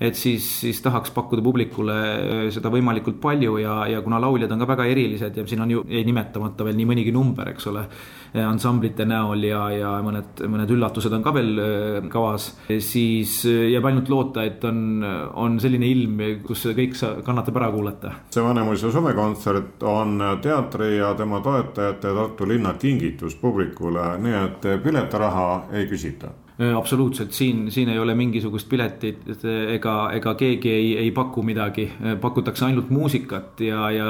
et 0.00 0.16
siis, 0.16 0.44
siis 0.62 0.80
tahaks 0.80 1.12
pakkuda 1.12 1.42
publikule 1.44 1.96
äh, 1.96 2.46
seda 2.54 2.72
võimalikult 2.72 3.18
palju 3.20 3.58
ja, 3.60 3.74
ja 3.90 4.00
kuna 4.04 4.20
lauljad 4.22 4.52
on 4.54 4.62
ka 4.62 4.68
väga 4.72 4.86
erilised 4.88 5.36
ja 5.36 5.44
siin 5.46 5.60
on 5.60 5.74
ju 5.74 5.84
jäi 5.92 6.06
nimetamata 6.08 6.64
veel 6.64 6.78
nii 6.78 6.88
mõnigi 6.88 7.12
number, 7.12 7.52
eks 7.52 7.68
ole. 7.68 7.84
Äh, 8.30 8.40
ansamblite 8.46 9.04
näol 9.04 9.44
ja, 9.44 9.66
ja 9.74 9.92
mõned, 10.04 10.40
mõned 10.48 10.72
üllatused 10.72 11.12
on 11.12 11.24
ka 11.26 11.34
veel 11.36 11.52
äh, 11.60 12.08
kavas, 12.12 12.48
siis 12.70 13.42
jääb 13.44 13.90
ainult 13.90 14.08
loota, 14.08 14.44
et 14.48 14.64
on, 14.64 15.04
on 15.36 15.60
selline 15.60 15.88
ilm, 15.90 16.20
kus 16.46 16.64
kõik 16.76 16.96
kannatab 17.26 17.60
ära 17.60 17.70
kuulata. 17.74 18.14
see 18.32 18.44
Vanemuise 18.44 18.92
suvekontsert 18.92 19.82
on 19.84 20.16
teatri 20.42 20.94
ja 20.96 21.12
tema 21.18 21.42
toetajate 21.44 22.14
Tartu 22.20 22.48
linna 22.48 22.72
kingitus 22.80 23.36
publikule, 23.36 24.14
nii 24.22 24.38
et 24.44 24.70
piletiraha 24.84 25.48
ei 25.76 25.90
küsita 25.90 26.32
absoluutselt, 26.60 27.32
siin, 27.32 27.70
siin 27.72 27.88
ei 27.88 27.98
ole 27.98 28.14
mingisugust 28.14 28.68
piletit 28.68 29.44
ega, 29.72 29.94
ega 30.12 30.34
keegi 30.36 30.70
ei, 30.72 30.88
ei 30.98 31.10
paku 31.16 31.42
midagi, 31.46 31.86
pakutakse 32.20 32.66
ainult 32.66 32.90
muusikat 32.92 33.62
ja, 33.64 33.86
ja 33.94 34.08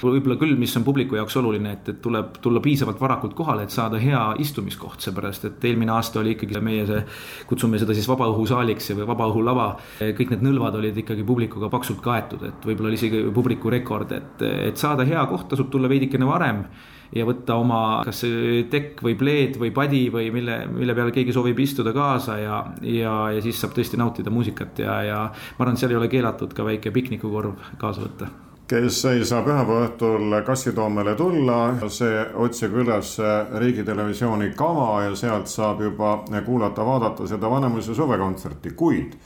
võib-olla 0.00 0.38
küll, 0.40 0.56
mis 0.60 0.72
on 0.78 0.86
publiku 0.86 1.18
jaoks 1.18 1.36
oluline, 1.40 1.74
et, 1.76 1.90
et 1.92 2.00
tuleb 2.04 2.38
tulla 2.44 2.62
piisavalt 2.64 3.00
varakult 3.00 3.36
kohale, 3.36 3.66
et 3.66 3.74
saada 3.74 4.00
hea 4.00 4.22
istumiskoht, 4.40 5.04
seepärast 5.04 5.44
et 5.50 5.68
eelmine 5.68 5.92
aasta 5.92 6.22
oli 6.22 6.32
ikkagi 6.36 6.62
meie 6.64 6.86
see, 6.88 7.02
kutsume 7.50 7.80
seda 7.82 7.96
siis 7.96 8.08
vabaõhusaaliks 8.08 8.92
või 8.96 9.10
vabaõhulava. 9.12 9.68
kõik 10.00 10.32
need 10.32 10.46
nõlvad 10.48 10.80
olid 10.80 11.02
ikkagi 11.04 11.26
publikuga 11.28 11.68
paksult 11.72 12.00
kaetud, 12.04 12.48
et 12.48 12.66
võib-olla 12.68 12.92
oli 12.92 13.00
isegi 13.00 13.22
publiku 13.34 13.72
rekord, 13.72 14.16
et, 14.16 14.48
et 14.70 14.80
saada 14.80 15.04
hea 15.08 15.26
koht, 15.28 15.50
tasub 15.52 15.68
tulla 15.72 15.92
veidikene 15.92 16.28
varem 16.28 16.64
ja 17.12 17.26
võtta 17.28 17.56
oma 17.60 17.80
kas 18.06 18.22
tekk 18.72 19.02
või 19.04 19.16
pleed 19.18 19.58
või 19.60 19.72
padi 19.74 20.06
või 20.12 20.30
mille, 20.34 20.62
mille 20.72 20.94
peale 20.96 21.14
keegi 21.14 21.34
soovib 21.34 21.58
istuda 21.60 21.92
kaasa 21.96 22.38
ja, 22.40 22.62
ja, 22.82 23.16
ja 23.36 23.42
siis 23.44 23.60
saab 23.60 23.76
tõesti 23.76 24.00
nautida 24.00 24.32
muusikat 24.32 24.80
ja, 24.84 25.02
ja 25.06 25.18
ma 25.32 25.66
arvan, 25.66 25.76
seal 25.80 25.92
ei 25.92 26.00
ole 26.00 26.08
keelatud 26.12 26.54
ka 26.56 26.64
väike 26.66 26.94
piknikukorv 26.94 27.76
kaasa 27.80 28.06
võtta. 28.06 28.30
Kes 28.72 29.02
ei 29.10 29.24
saa 29.28 29.42
pühapäeva 29.44 29.82
õhtul 29.84 30.36
Kassitoomele 30.46 31.12
tulla, 31.18 31.74
see 31.92 32.22
otsige 32.40 32.80
üles 32.80 33.10
Riigitelevisiooni 33.60 34.54
kava 34.56 35.02
ja 35.04 35.16
sealt 35.18 35.50
saab 35.52 35.82
juba 35.84 36.14
kuulata-vaadata 36.46 37.26
seda 37.28 37.50
Vanemuise 37.52 37.92
suvekontserti, 37.94 38.72
kuid 38.78 39.18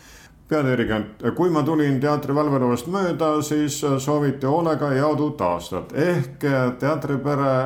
peadirigent, 0.49 1.25
kui 1.37 1.51
ma 1.51 1.63
tulin 1.67 1.99
teatri 2.01 2.35
valvelavast 2.35 2.87
mööda, 2.93 3.33
siis 3.43 3.81
sooviti 3.81 4.47
hoolega 4.47 4.93
head 4.95 5.25
uut 5.25 5.43
aastat 5.43 5.93
ehk 5.97 6.47
teatripere 6.81 7.57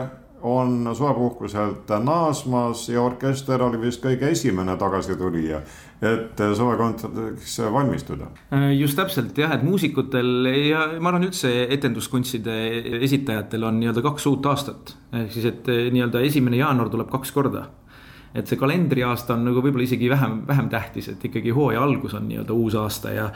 on 0.42 0.96
suvepuhkuselt 0.96 1.88
naasmas 2.04 2.88
ja 2.88 3.02
orkester 3.02 3.62
oli 3.62 3.80
vist 3.80 4.02
kõige 4.04 4.30
esimene 4.32 4.76
tagasitulija, 4.80 5.60
et 6.00 6.40
suvekontserdiks 6.56 7.58
valmistuda. 7.72 8.30
just 8.72 8.96
täpselt 8.96 9.38
jah, 9.38 9.52
et 9.54 9.62
muusikutel 9.62 10.48
ja 10.68 10.86
ma 11.00 11.12
arvan 11.12 11.28
üldse 11.28 11.52
etenduskunstide 11.68 12.56
esitajatel 13.04 13.68
on 13.68 13.80
nii-öelda 13.80 14.02
kaks 14.02 14.26
uut 14.26 14.46
aastat. 14.46 14.96
ehk 15.12 15.32
siis, 15.32 15.44
et 15.44 15.68
nii-öelda 15.68 16.24
esimene 16.24 16.56
jaanuar 16.56 16.88
tuleb 16.88 17.10
kaks 17.10 17.32
korda 17.32 17.66
et 18.34 18.46
see 18.46 18.58
kalendriaasta 18.58 19.34
on 19.34 19.48
nagu 19.48 19.62
võib-olla 19.62 19.86
isegi 19.86 20.10
vähem, 20.10 20.40
vähem 20.46 20.68
tähtis, 20.70 21.08
et 21.10 21.24
ikkagi 21.30 21.50
hooaja 21.54 21.82
algus 21.82 22.14
on 22.14 22.28
nii-öelda 22.28 22.54
uus 22.54 22.76
aasta 22.78 23.14
ja. 23.14 23.26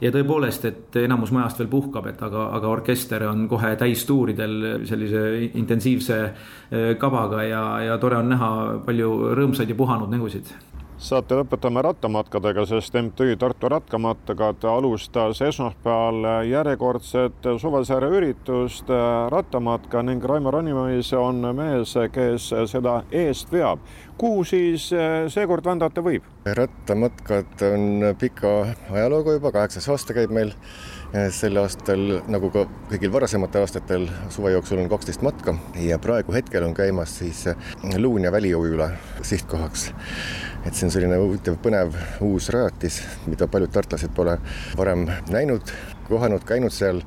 ja 0.00 0.12
tõepoolest, 0.14 0.68
et 0.70 0.98
enamus 1.02 1.32
majast 1.34 1.58
veel 1.62 1.70
puhkab, 1.72 2.06
et 2.12 2.22
aga, 2.22 2.46
aga 2.58 2.70
orkester 2.70 3.26
on 3.26 3.48
kohe 3.50 3.74
täistuuridel 3.80 4.86
sellise 4.86 5.26
intensiivse 5.54 6.22
äh, 6.22 6.94
kavaga 6.98 7.42
ja, 7.42 7.66
ja 7.90 7.98
tore 8.02 8.20
on 8.22 8.30
näha 8.34 8.52
palju 8.86 9.12
rõõmsaid 9.38 9.74
ja 9.74 9.78
puhanud 9.78 10.14
nägusid 10.14 10.54
saate 10.96 11.36
lõpetame 11.36 11.82
rattamatkadega, 11.84 12.64
sest 12.66 12.94
MTÜ 12.96 13.36
Tartu 13.36 13.68
Rattamatkad 13.68 14.64
alustas 14.70 15.42
esmaspäeval 15.44 16.46
järjekordset 16.48 17.48
Suvesäär 17.60 18.06
üritust 18.08 18.88
rattamatka 19.32 20.02
ning 20.06 20.24
Raimar 20.24 20.56
Animõis 20.62 21.12
on 21.18 21.44
mees, 21.56 21.92
kes 22.12 22.48
seda 22.72 23.02
eest 23.12 23.52
veab. 23.52 23.84
kuhu 24.16 24.44
siis 24.44 24.88
äh, 24.92 25.26
seekord 25.28 25.64
vandata 25.64 26.00
võib? 26.00 26.24
rattamatkad 26.46 27.62
on 27.72 28.14
pika 28.18 28.52
ajalooga 28.90 29.36
juba, 29.36 29.52
kaheksas 29.52 29.88
aasta 29.88 30.16
käib 30.16 30.32
meil. 30.32 30.54
Sel 31.30 31.56
aastal, 31.60 32.02
nagu 32.30 32.50
ka 32.52 32.64
kõigil 32.90 33.12
varasematel 33.14 33.64
aastatel, 33.64 34.08
suve 34.34 34.52
jooksul 34.52 34.82
on 34.82 34.90
kaksteist 34.90 35.22
matka 35.26 35.54
ja 35.80 35.98
praegu 36.02 36.34
hetkel 36.34 36.66
on 36.66 36.74
käimas 36.76 37.18
siis 37.20 37.44
Luunja 37.96 38.32
väliujula 38.32 38.90
sihtkohaks. 39.22 39.92
et 40.66 40.74
see 40.74 40.88
on 40.88 40.90
selline 40.90 41.16
huvitav, 41.22 41.56
põnev 41.62 41.94
uus 42.26 42.48
rajatis, 42.50 43.00
mida 43.30 43.46
paljud 43.46 43.70
tartlased 43.70 44.10
pole 44.14 44.38
varem 44.76 45.06
näinud, 45.30 45.72
kohanud, 46.08 46.44
käinud 46.44 46.74
seal, 46.74 47.02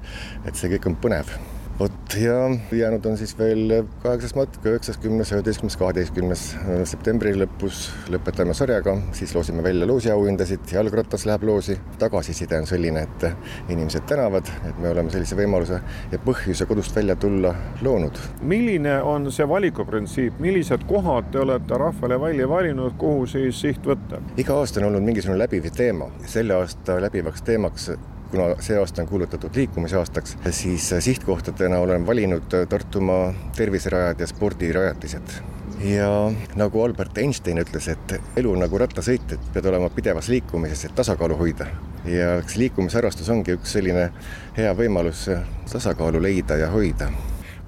et 0.46 0.56
see 0.56 0.72
kõik 0.78 0.88
on 0.88 0.96
põnev 1.04 1.59
vot 1.80 2.16
ja 2.22 2.34
jäänud 2.78 3.06
on 3.06 3.18
siis 3.18 3.38
veel 3.38 3.86
kaheksas 4.04 4.36
matk, 4.36 4.66
üheksas, 4.66 4.98
kümnes, 4.98 5.32
üheteistkümnes, 5.32 5.78
kaheteistkümnes 5.80 6.44
septembri 6.92 7.32
lõpus 7.40 7.86
lõpetame 8.12 8.54
sarjaga, 8.58 8.98
siis 9.16 9.32
loosime 9.36 9.64
välja 9.64 9.88
loosiauhindasid, 9.88 10.68
jalgratas 10.74 11.24
läheb 11.30 11.46
loosi. 11.48 11.78
tagasiside 12.00 12.60
on 12.60 12.68
selline, 12.68 13.06
et 13.08 13.26
inimesed 13.70 14.04
tänavad, 14.12 14.52
et 14.68 14.80
me 14.80 14.92
oleme 14.92 15.12
sellise 15.14 15.40
võimaluse 15.40 15.80
ja 16.12 16.20
põhjuse 16.26 16.68
kodust 16.68 16.96
välja 16.96 17.16
tulla 17.16 17.56
loonud. 17.82 18.20
milline 18.42 19.00
on 19.02 19.32
see 19.32 19.48
valikuprintsiip, 19.48 20.40
millised 20.40 20.84
kohad 20.88 21.32
te 21.32 21.40
olete 21.40 21.78
rahvale 21.78 22.20
välja 22.20 22.50
valinud, 22.50 22.98
kuhu 22.98 23.26
siis 23.26 23.62
siht 23.62 23.86
võtta? 23.88 24.20
iga 24.38 24.60
aasta 24.60 24.84
on 24.84 24.92
olnud 24.92 25.08
mingisugune 25.08 25.40
läbiv 25.40 25.72
teema, 25.76 26.12
selle 26.28 26.60
aasta 26.60 27.00
läbivaks 27.02 27.42
teemaks 27.42 27.92
kuna 28.32 28.50
see 28.64 28.78
aasta 28.80 29.02
on 29.02 29.08
kuulutatud 29.08 29.56
liikumisaastaks, 29.56 30.38
siis 30.52 30.90
sihtkohtadena 31.00 31.80
olen 31.80 32.08
valinud 32.08 32.58
Tartumaa 32.70 33.34
terviserajad 33.58 34.20
ja 34.20 34.28
spordirajatised 34.28 35.40
ja 35.84 36.32
nagu 36.56 36.84
Albert 36.84 37.18
Einstein 37.18 37.62
ütles, 37.62 37.88
et 37.88 38.16
elu 38.38 38.52
nagu 38.60 38.78
rattasõit, 38.82 39.32
et 39.32 39.50
pead 39.54 39.70
olema 39.72 39.90
pidevas 39.94 40.28
liikumises, 40.30 40.86
et 40.86 40.96
tasakaalu 40.96 41.38
hoida. 41.40 41.68
ja 42.06 42.38
eks 42.40 42.56
liikumisharrastus 42.56 43.30
ongi 43.30 43.58
üks 43.58 43.74
selline 43.76 44.10
hea 44.58 44.72
võimalus 44.76 45.26
tasakaalu 45.72 46.22
leida 46.24 46.56
ja 46.58 46.70
hoida 46.72 47.10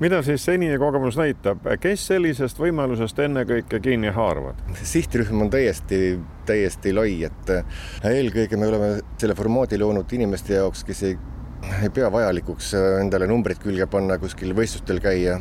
mida 0.01 0.21
siis 0.25 0.45
senine 0.45 0.77
kogemus 0.81 1.17
näitab, 1.19 1.65
kes 1.81 2.07
sellisest 2.09 2.59
võimalusest 2.59 3.19
ennekõike 3.21 3.79
kinni 3.83 4.09
haaravad? 4.15 4.61
sihtrühm 4.81 5.45
on 5.45 5.51
täiesti, 5.53 6.19
täiesti 6.49 6.93
lai, 6.95 7.19
et 7.27 7.51
eelkõige 8.09 8.57
me 8.57 8.69
oleme 8.71 8.93
selle 9.21 9.37
formaadi 9.37 9.79
loonud 9.81 10.17
inimeste 10.17 10.57
jaoks, 10.57 10.83
kes 10.87 11.03
ei, 11.09 11.17
ei 11.83 11.91
pea 11.93 12.09
vajalikuks 12.13 12.73
endale 13.01 13.29
numbrid 13.29 13.61
külge 13.61 13.85
panna, 13.91 14.17
kuskil 14.21 14.55
võistlustel 14.57 15.01
käia 15.03 15.37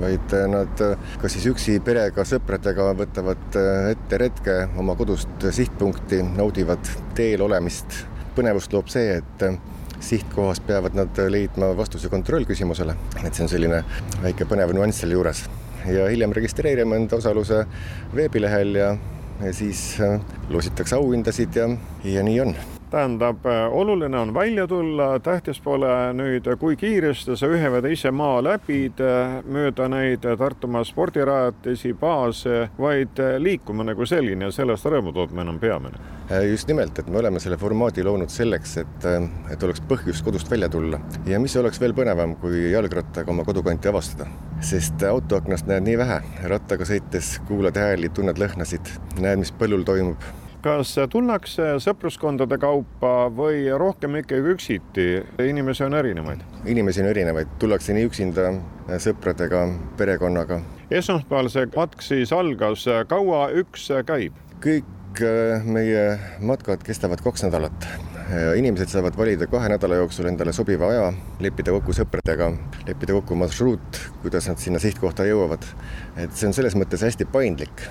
vaid 0.00 0.32
nad 0.48 0.80
kas 1.20 1.34
siis 1.36 1.44
üksi 1.50 1.76
perega, 1.84 2.24
sõpradega 2.24 2.88
võtavad 2.96 3.58
ette 3.92 4.18
retke 4.18 4.56
oma 4.80 4.96
kodust 4.98 5.46
sihtpunkti, 5.52 6.22
naudivad 6.38 6.90
teel 7.18 7.44
olemist. 7.44 8.06
põnevust 8.32 8.72
loob 8.72 8.88
see, 8.88 9.18
et 9.20 9.42
sihtkohas 10.02 10.60
peavad 10.66 10.96
nad 10.98 11.22
leidma 11.30 11.72
vastuse 11.78 12.10
kontrollküsimusele, 12.12 12.96
et 13.22 13.32
see 13.34 13.46
on 13.46 13.52
selline 13.52 13.82
väike 14.22 14.46
põnev 14.50 14.74
nüanss 14.76 15.04
selle 15.04 15.18
juures. 15.18 15.46
ja 15.86 16.06
hiljem 16.06 16.32
registreerime 16.32 16.96
enda 16.96 17.16
osaluse 17.18 17.64
veebilehel 18.14 18.76
ja, 18.78 18.92
ja 19.42 19.54
siis 19.54 19.96
äh, 20.00 20.20
loositakse 20.50 20.96
auhindasid 20.96 21.58
ja, 21.58 21.66
ja 22.04 22.22
nii 22.22 22.40
on 22.40 22.54
tähendab, 22.92 23.46
äh, 23.46 23.72
oluline 23.72 24.18
on 24.18 24.34
välja 24.34 24.66
tulla, 24.68 25.20
tähtis 25.20 25.60
pole 25.60 25.88
nüüd, 26.12 26.46
kui 26.60 26.76
kiiresti 26.76 27.36
sa 27.40 27.48
ühe 27.48 27.70
või 27.72 27.80
teise 27.86 28.12
maa 28.12 28.42
läbid 28.44 29.00
äh, 29.00 29.38
mööda 29.48 29.88
neid 29.88 30.26
Tartumaa 30.38 30.84
spordirajatisi, 30.84 31.94
baase, 31.98 32.66
vaid 32.78 33.20
liikumine 33.38 33.94
kui 33.96 34.08
selline 34.08 34.48
ja 34.48 34.54
sellest 34.54 34.88
rõõmu 34.92 35.14
tootmine 35.16 35.54
on 35.54 35.60
peamine. 35.62 36.02
just 36.50 36.68
nimelt, 36.68 36.98
et 36.98 37.08
me 37.08 37.18
oleme 37.18 37.40
selle 37.40 37.56
formaadi 37.56 38.04
loonud 38.04 38.30
selleks, 38.32 38.76
et, 38.84 39.08
et 39.52 39.62
oleks 39.62 39.80
põhjust 39.88 40.24
kodust 40.24 40.50
välja 40.50 40.68
tulla. 40.68 41.00
Ja 41.26 41.40
mis 41.40 41.56
oleks 41.56 41.80
veel 41.80 41.96
põnevam, 41.96 42.36
kui 42.40 42.70
jalgrattaga 42.72 43.30
oma 43.32 43.44
kodukanti 43.44 43.88
avastada, 43.88 44.28
sest 44.60 45.02
autoaknast 45.08 45.66
näed 45.70 45.88
nii 45.88 45.98
vähe, 46.00 46.20
rattaga 46.54 46.88
sõites 46.88 47.34
kuulad 47.48 47.76
hääli, 47.76 48.12
tunned 48.12 48.40
lõhnasid, 48.40 48.94
näed, 49.20 49.44
mis 49.44 49.52
põllul 49.56 49.84
toimub 49.88 50.41
kas 50.62 50.94
tullakse 51.10 51.64
sõpruskondade 51.82 52.56
kaupa 52.62 53.26
või 53.34 53.64
rohkem 53.78 54.20
ikkagi 54.20 54.54
üksiti? 54.54 55.06
inimesi 55.42 55.82
on 55.86 55.96
erinevaid? 55.98 56.44
inimesi 56.70 57.02
on 57.02 57.08
erinevaid, 57.10 57.56
tullakse 57.58 57.94
nii 57.96 58.06
üksinda, 58.06 58.52
sõpradega, 59.02 59.64
perekonnaga. 59.98 60.60
esmaspäeval 60.90 61.50
see 61.50 61.68
matk 61.74 62.04
siis 62.06 62.32
algas, 62.36 62.86
kaua 63.10 63.48
üks 63.58 63.88
käib? 64.06 64.36
kõik 64.62 65.22
äh, 65.26 65.66
meie 65.66 66.04
matkad 66.40 66.84
kestavad 66.86 67.24
kaks 67.24 67.42
nädalat 67.48 67.88
inimesed 68.56 68.88
saavad 68.88 69.16
valida 69.18 69.48
kahe 69.50 69.68
nädala 69.68 69.98
jooksul 69.98 70.28
endale 70.30 70.54
sobiva 70.56 70.88
aja, 70.88 71.08
leppida 71.42 71.74
kokku 71.74 71.92
sõpradega, 71.96 72.46
leppida 72.86 73.16
kokku 73.18 73.36
marsruut, 73.36 73.98
kuidas 74.22 74.46
nad 74.48 74.62
sinna 74.62 74.80
sihtkohta 74.80 75.26
jõuavad. 75.26 75.66
et 76.16 76.32
see 76.38 76.46
on 76.48 76.54
selles 76.56 76.78
mõttes 76.78 77.02
hästi 77.02 77.26
paindlik, 77.34 77.82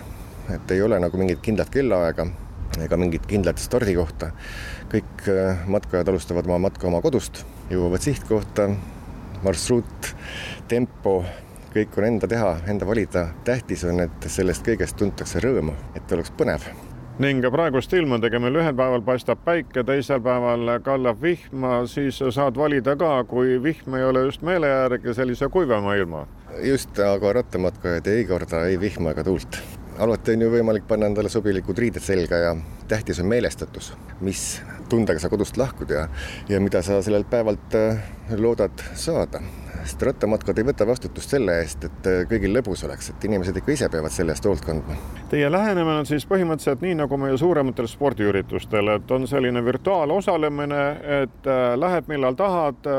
et 0.56 0.72
ei 0.72 0.82
ole 0.82 0.98
nagu 1.04 1.20
mingit 1.20 1.44
kindlat 1.44 1.70
kellaaega 1.70 2.30
ega 2.80 2.98
mingit 2.98 3.26
kindlat 3.28 3.60
stardikohta. 3.60 4.32
kõik 4.92 5.28
äh, 5.32 5.68
matkajad 5.68 6.08
alustavad 6.12 6.48
oma 6.50 6.58
matka 6.68 6.88
oma 6.88 7.02
kodust, 7.02 7.46
jõuavad 7.72 8.04
sihtkohta, 8.04 8.70
marsruut, 9.44 10.14
tempo, 10.68 11.24
kõik 11.74 11.98
on 11.98 12.08
enda 12.08 12.28
teha, 12.28 12.58
enda 12.68 12.88
valida. 12.88 13.28
tähtis 13.44 13.84
on, 13.84 14.00
et 14.00 14.28
sellest 14.28 14.68
kõigest 14.68 14.98
tuntakse 15.00 15.40
rõõmu, 15.40 15.76
et 15.96 16.12
oleks 16.12 16.34
põnev 16.38 16.68
ning 17.22 17.44
praegust 17.54 17.92
ilmadega 17.94 18.40
meil 18.42 18.56
ühel 18.58 18.74
päeval 18.74 19.04
paistab 19.06 19.44
päike, 19.46 19.84
teisel 19.86 20.22
päeval 20.24 20.80
kallab 20.82 21.20
vihma, 21.22 21.84
siis 21.86 22.18
saad 22.34 22.58
valida 22.58 22.96
ka, 22.98 23.12
kui 23.30 23.60
vihm 23.64 24.00
ei 24.00 24.08
ole 24.08 24.24
just 24.26 24.42
meele 24.42 24.72
järgi, 24.72 25.14
sellise 25.14 25.52
kuivema 25.54 25.96
ilma. 26.00 26.26
just, 26.64 27.00
aga 27.00 27.34
rattamatkajad 27.42 28.08
ei 28.08 28.26
karda 28.26 28.66
ei 28.72 28.80
vihma 28.80 29.14
ega 29.14 29.28
tuult 29.28 29.60
alati 30.02 30.34
on 30.36 30.42
ju 30.46 30.52
võimalik 30.52 30.86
panna 30.90 31.10
endale 31.10 31.30
sobilikud 31.30 31.78
riided 31.78 32.04
selga 32.04 32.40
ja 32.42 32.54
tähtis 32.90 33.20
on 33.22 33.30
meelestatus, 33.30 33.92
mis 34.26 34.62
tundega 34.90 35.22
sa 35.22 35.30
kodust 35.30 35.58
lahkud 35.62 35.92
ja, 35.94 36.08
ja 36.50 36.60
mida 36.62 36.82
sa 36.86 37.02
sellelt 37.06 37.30
päevalt 37.30 37.76
äh, 37.78 38.02
loodad 38.38 38.84
saada. 38.96 39.42
sest 39.82 40.04
rattamatkad 40.06 40.60
ei 40.62 40.66
võta 40.66 40.86
vastutust 40.86 41.32
selle 41.34 41.56
eest, 41.62 41.86
et 41.88 42.10
äh, 42.10 42.20
kõigil 42.30 42.54
lõbus 42.54 42.84
oleks, 42.86 43.10
et 43.10 43.24
inimesed 43.30 43.58
ikka 43.62 43.74
ise 43.74 43.90
peavad 43.90 44.14
selle 44.14 44.34
eest 44.36 44.46
hoolt 44.46 44.66
kandma. 44.66 44.98
Teie 45.30 45.50
lähenemine 45.52 46.02
on 46.04 46.10
siis 46.10 46.26
põhimõtteliselt 46.30 46.84
nii 46.86 46.98
nagu 47.00 47.18
meie 47.18 47.38
suurematel 47.38 47.90
spordiüritustel, 47.90 48.94
et 48.98 49.12
on 49.12 49.26
selline 49.30 49.66
virtuaalosalemine, 49.66 50.84
et 51.22 51.50
äh, 51.50 51.64
lähed 51.78 52.10
millal 52.10 52.38
tahad, 52.38 52.94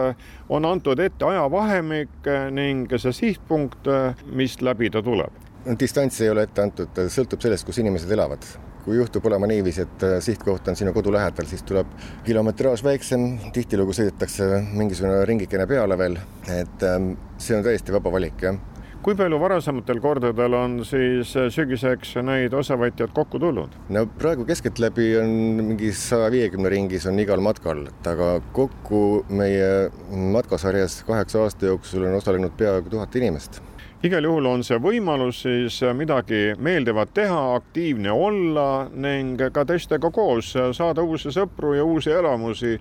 on 0.48 0.66
antud 0.66 0.98
ette 1.02 1.24
ajavahemik 1.24 2.30
ning 2.50 2.98
see 2.98 3.14
sihtpunkt, 3.14 3.90
mis 4.32 4.60
läbi 4.62 4.90
ta 4.90 5.02
tuleb 5.02 5.41
distants 5.78 6.20
ei 6.20 6.30
ole 6.32 6.46
ette 6.46 6.62
antud, 6.62 7.02
sõltub 7.12 7.42
sellest, 7.42 7.66
kus 7.66 7.80
inimesed 7.82 8.10
elavad. 8.10 8.46
kui 8.82 8.96
juhtub 8.96 9.22
olema 9.28 9.46
niiviisi, 9.46 9.84
et 9.84 10.02
äh, 10.02 10.16
sihtkoht 10.18 10.66
on 10.66 10.74
sinu 10.74 10.90
kodu 10.90 11.12
lähedal, 11.14 11.46
siis 11.46 11.62
tuleb 11.62 11.86
kilometraaž 12.26 12.82
väiksem, 12.82 13.36
tihtilugu 13.54 13.94
sõidetakse 13.94 14.48
mingisugune 14.74 15.20
ringikene 15.30 15.68
peale 15.70 15.94
veel, 16.00 16.18
et 16.50 16.82
ähm, 16.88 17.12
see 17.38 17.54
on 17.54 17.62
täiesti 17.62 17.94
vaba 17.94 18.10
valik, 18.10 18.42
jah 18.42 18.58
kui 19.02 19.16
palju 19.18 19.38
varasematel 19.42 19.98
kordadel 20.02 20.54
on 20.54 20.76
siis 20.86 21.32
äh, 21.38 21.48
sügiseks 21.50 22.16
neid 22.26 22.54
osavõtjaid 22.54 23.14
kokku 23.14 23.38
tulnud? 23.42 23.74
no 23.94 24.04
praegu 24.18 24.46
keskeltläbi 24.50 25.08
on 25.22 25.32
mingi 25.62 25.90
saja 25.94 26.30
viiekümne 26.34 26.70
ringis 26.74 27.06
on 27.10 27.18
igal 27.22 27.42
matkal, 27.42 27.86
et 27.90 28.10
aga 28.10 28.36
kokku 28.54 29.22
meie 29.30 29.90
matkasarjas 30.10 31.04
kaheksa 31.06 31.46
aasta 31.46 31.70
jooksul 31.70 32.10
on 32.10 32.18
osalenud 32.18 32.58
peaaegu 32.58 32.94
tuhat 32.94 33.22
inimest 33.22 33.62
igal 34.02 34.26
juhul 34.26 34.46
on 34.50 34.64
see 34.66 34.78
võimalus 34.82 35.44
siis 35.44 35.78
midagi 35.94 36.56
meeldivat 36.58 37.12
teha, 37.14 37.40
aktiivne 37.54 38.10
olla 38.10 38.88
ning 38.90 39.40
ka 39.54 39.64
teistega 39.68 40.10
koos 40.10 40.52
saada 40.74 41.04
uusi 41.06 41.30
sõpru 41.34 41.76
ja 41.76 41.84
uusi 41.86 42.10
elamusi, 42.10 42.74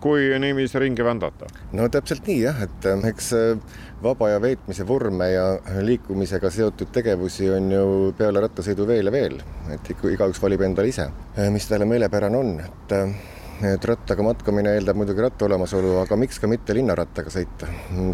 kui 0.00 0.28
niiviisi 0.38 0.78
ringi 0.78 1.04
vändata. 1.04 1.48
no 1.72 1.88
täpselt 1.88 2.28
nii 2.28 2.40
jah, 2.42 2.60
et 2.66 2.88
eh, 2.90 3.06
eks 3.08 3.32
eh, 3.38 3.78
vaba 4.02 4.28
aja 4.28 4.42
veetmise 4.42 4.86
vorme 4.86 5.30
ja 5.32 5.46
liikumisega 5.82 6.50
seotud 6.52 6.92
tegevusi 6.92 7.48
on 7.50 7.72
ju 7.72 7.86
peale 8.18 8.44
rattasõidu 8.44 8.86
veel 8.88 9.08
ja 9.08 9.14
veel, 9.14 9.40
et 9.72 9.94
igaüks 9.96 10.42
valib 10.42 10.66
endale 10.68 10.92
ise, 10.92 11.08
eh, 11.36 11.48
mis 11.52 11.68
talle 11.70 11.88
meelepärane 11.88 12.42
on, 12.44 12.52
et 12.60 12.96
et 13.64 13.84
rattaga 13.88 14.24
matkamine 14.26 14.74
eeldab 14.76 14.98
muidugi 15.00 15.22
ratta 15.24 15.46
olemasolu, 15.46 15.94
aga 16.02 16.18
miks 16.20 16.40
ka 16.42 16.48
mitte 16.50 16.74
linnarattaga 16.76 17.32
sõita. 17.32 17.68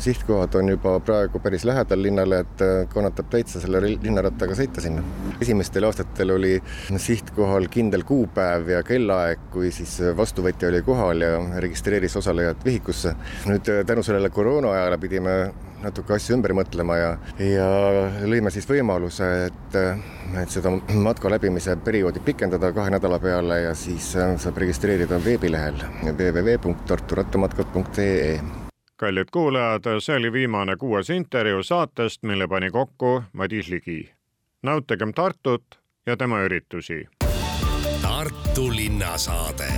sihtkohad 0.05 0.55
on 0.61 0.69
juba 0.75 0.95
praegu 1.01 1.41
päris 1.43 1.65
lähedal 1.69 2.03
linnale, 2.03 2.43
et 2.45 2.63
äh, 2.63 2.75
kannatab 2.93 3.31
täitsa 3.33 3.63
selle 3.63 3.81
linnarattaga 3.91 4.55
sõita 4.59 4.85
sinna. 4.85 5.03
esimestel 5.41 5.89
aastatel 5.89 6.37
oli 6.37 6.55
sihtkohal 6.97 7.67
kindel 7.73 8.07
kuupäev 8.07 8.71
ja 8.77 8.83
kellaaeg, 8.87 9.51
kui 9.51 9.73
siis 9.75 9.99
vastuvõtja 10.17 10.71
oli 10.71 10.83
kohal 10.87 11.27
ja 11.27 11.35
registreeris 11.67 12.17
osalejad 12.23 12.63
vihikusse. 12.65 13.17
nüüd 13.51 13.69
äh, 13.69 13.85
tänu 13.87 14.07
sellele 14.07 14.31
koroona 14.31 14.73
ajale 14.77 14.99
pidime 14.99 15.37
natuke 15.83 16.15
asju 16.17 16.35
ümber 16.37 16.53
mõtlema 16.57 16.97
ja, 16.99 17.11
ja 17.43 17.69
lõime 18.29 18.51
siis 18.55 18.69
võimaluse, 18.69 19.25
et, 19.49 19.75
et 20.43 20.51
seda 20.53 20.71
matka 20.95 21.31
läbimise 21.33 21.77
perioodi 21.85 22.21
pikendada 22.25 22.73
kahe 22.73 22.91
nädala 22.95 23.19
peale 23.23 23.57
ja 23.67 23.73
siis 23.79 24.13
saab 24.15 24.57
registreerida 24.63 25.17
veebilehel 25.25 25.77
www.tarturattamatkad.ee 26.03 28.41
kallid 29.03 29.33
kuulajad, 29.35 29.83
see 29.99 30.17
oli 30.17 30.31
viimane 30.33 30.77
kuues 30.79 31.11
intervjuu 31.11 31.63
saatest, 31.67 32.23
mille 32.23 32.47
pani 32.49 32.71
kokku 32.71 33.23
Madis 33.33 33.69
Ligi. 33.69 34.15
nautigem 34.63 35.11
Tartut 35.15 35.81
ja 36.07 36.17
tema 36.17 36.39
üritusi. 36.47 37.09
Tartu 38.03 38.71
linnasaade 38.71 39.73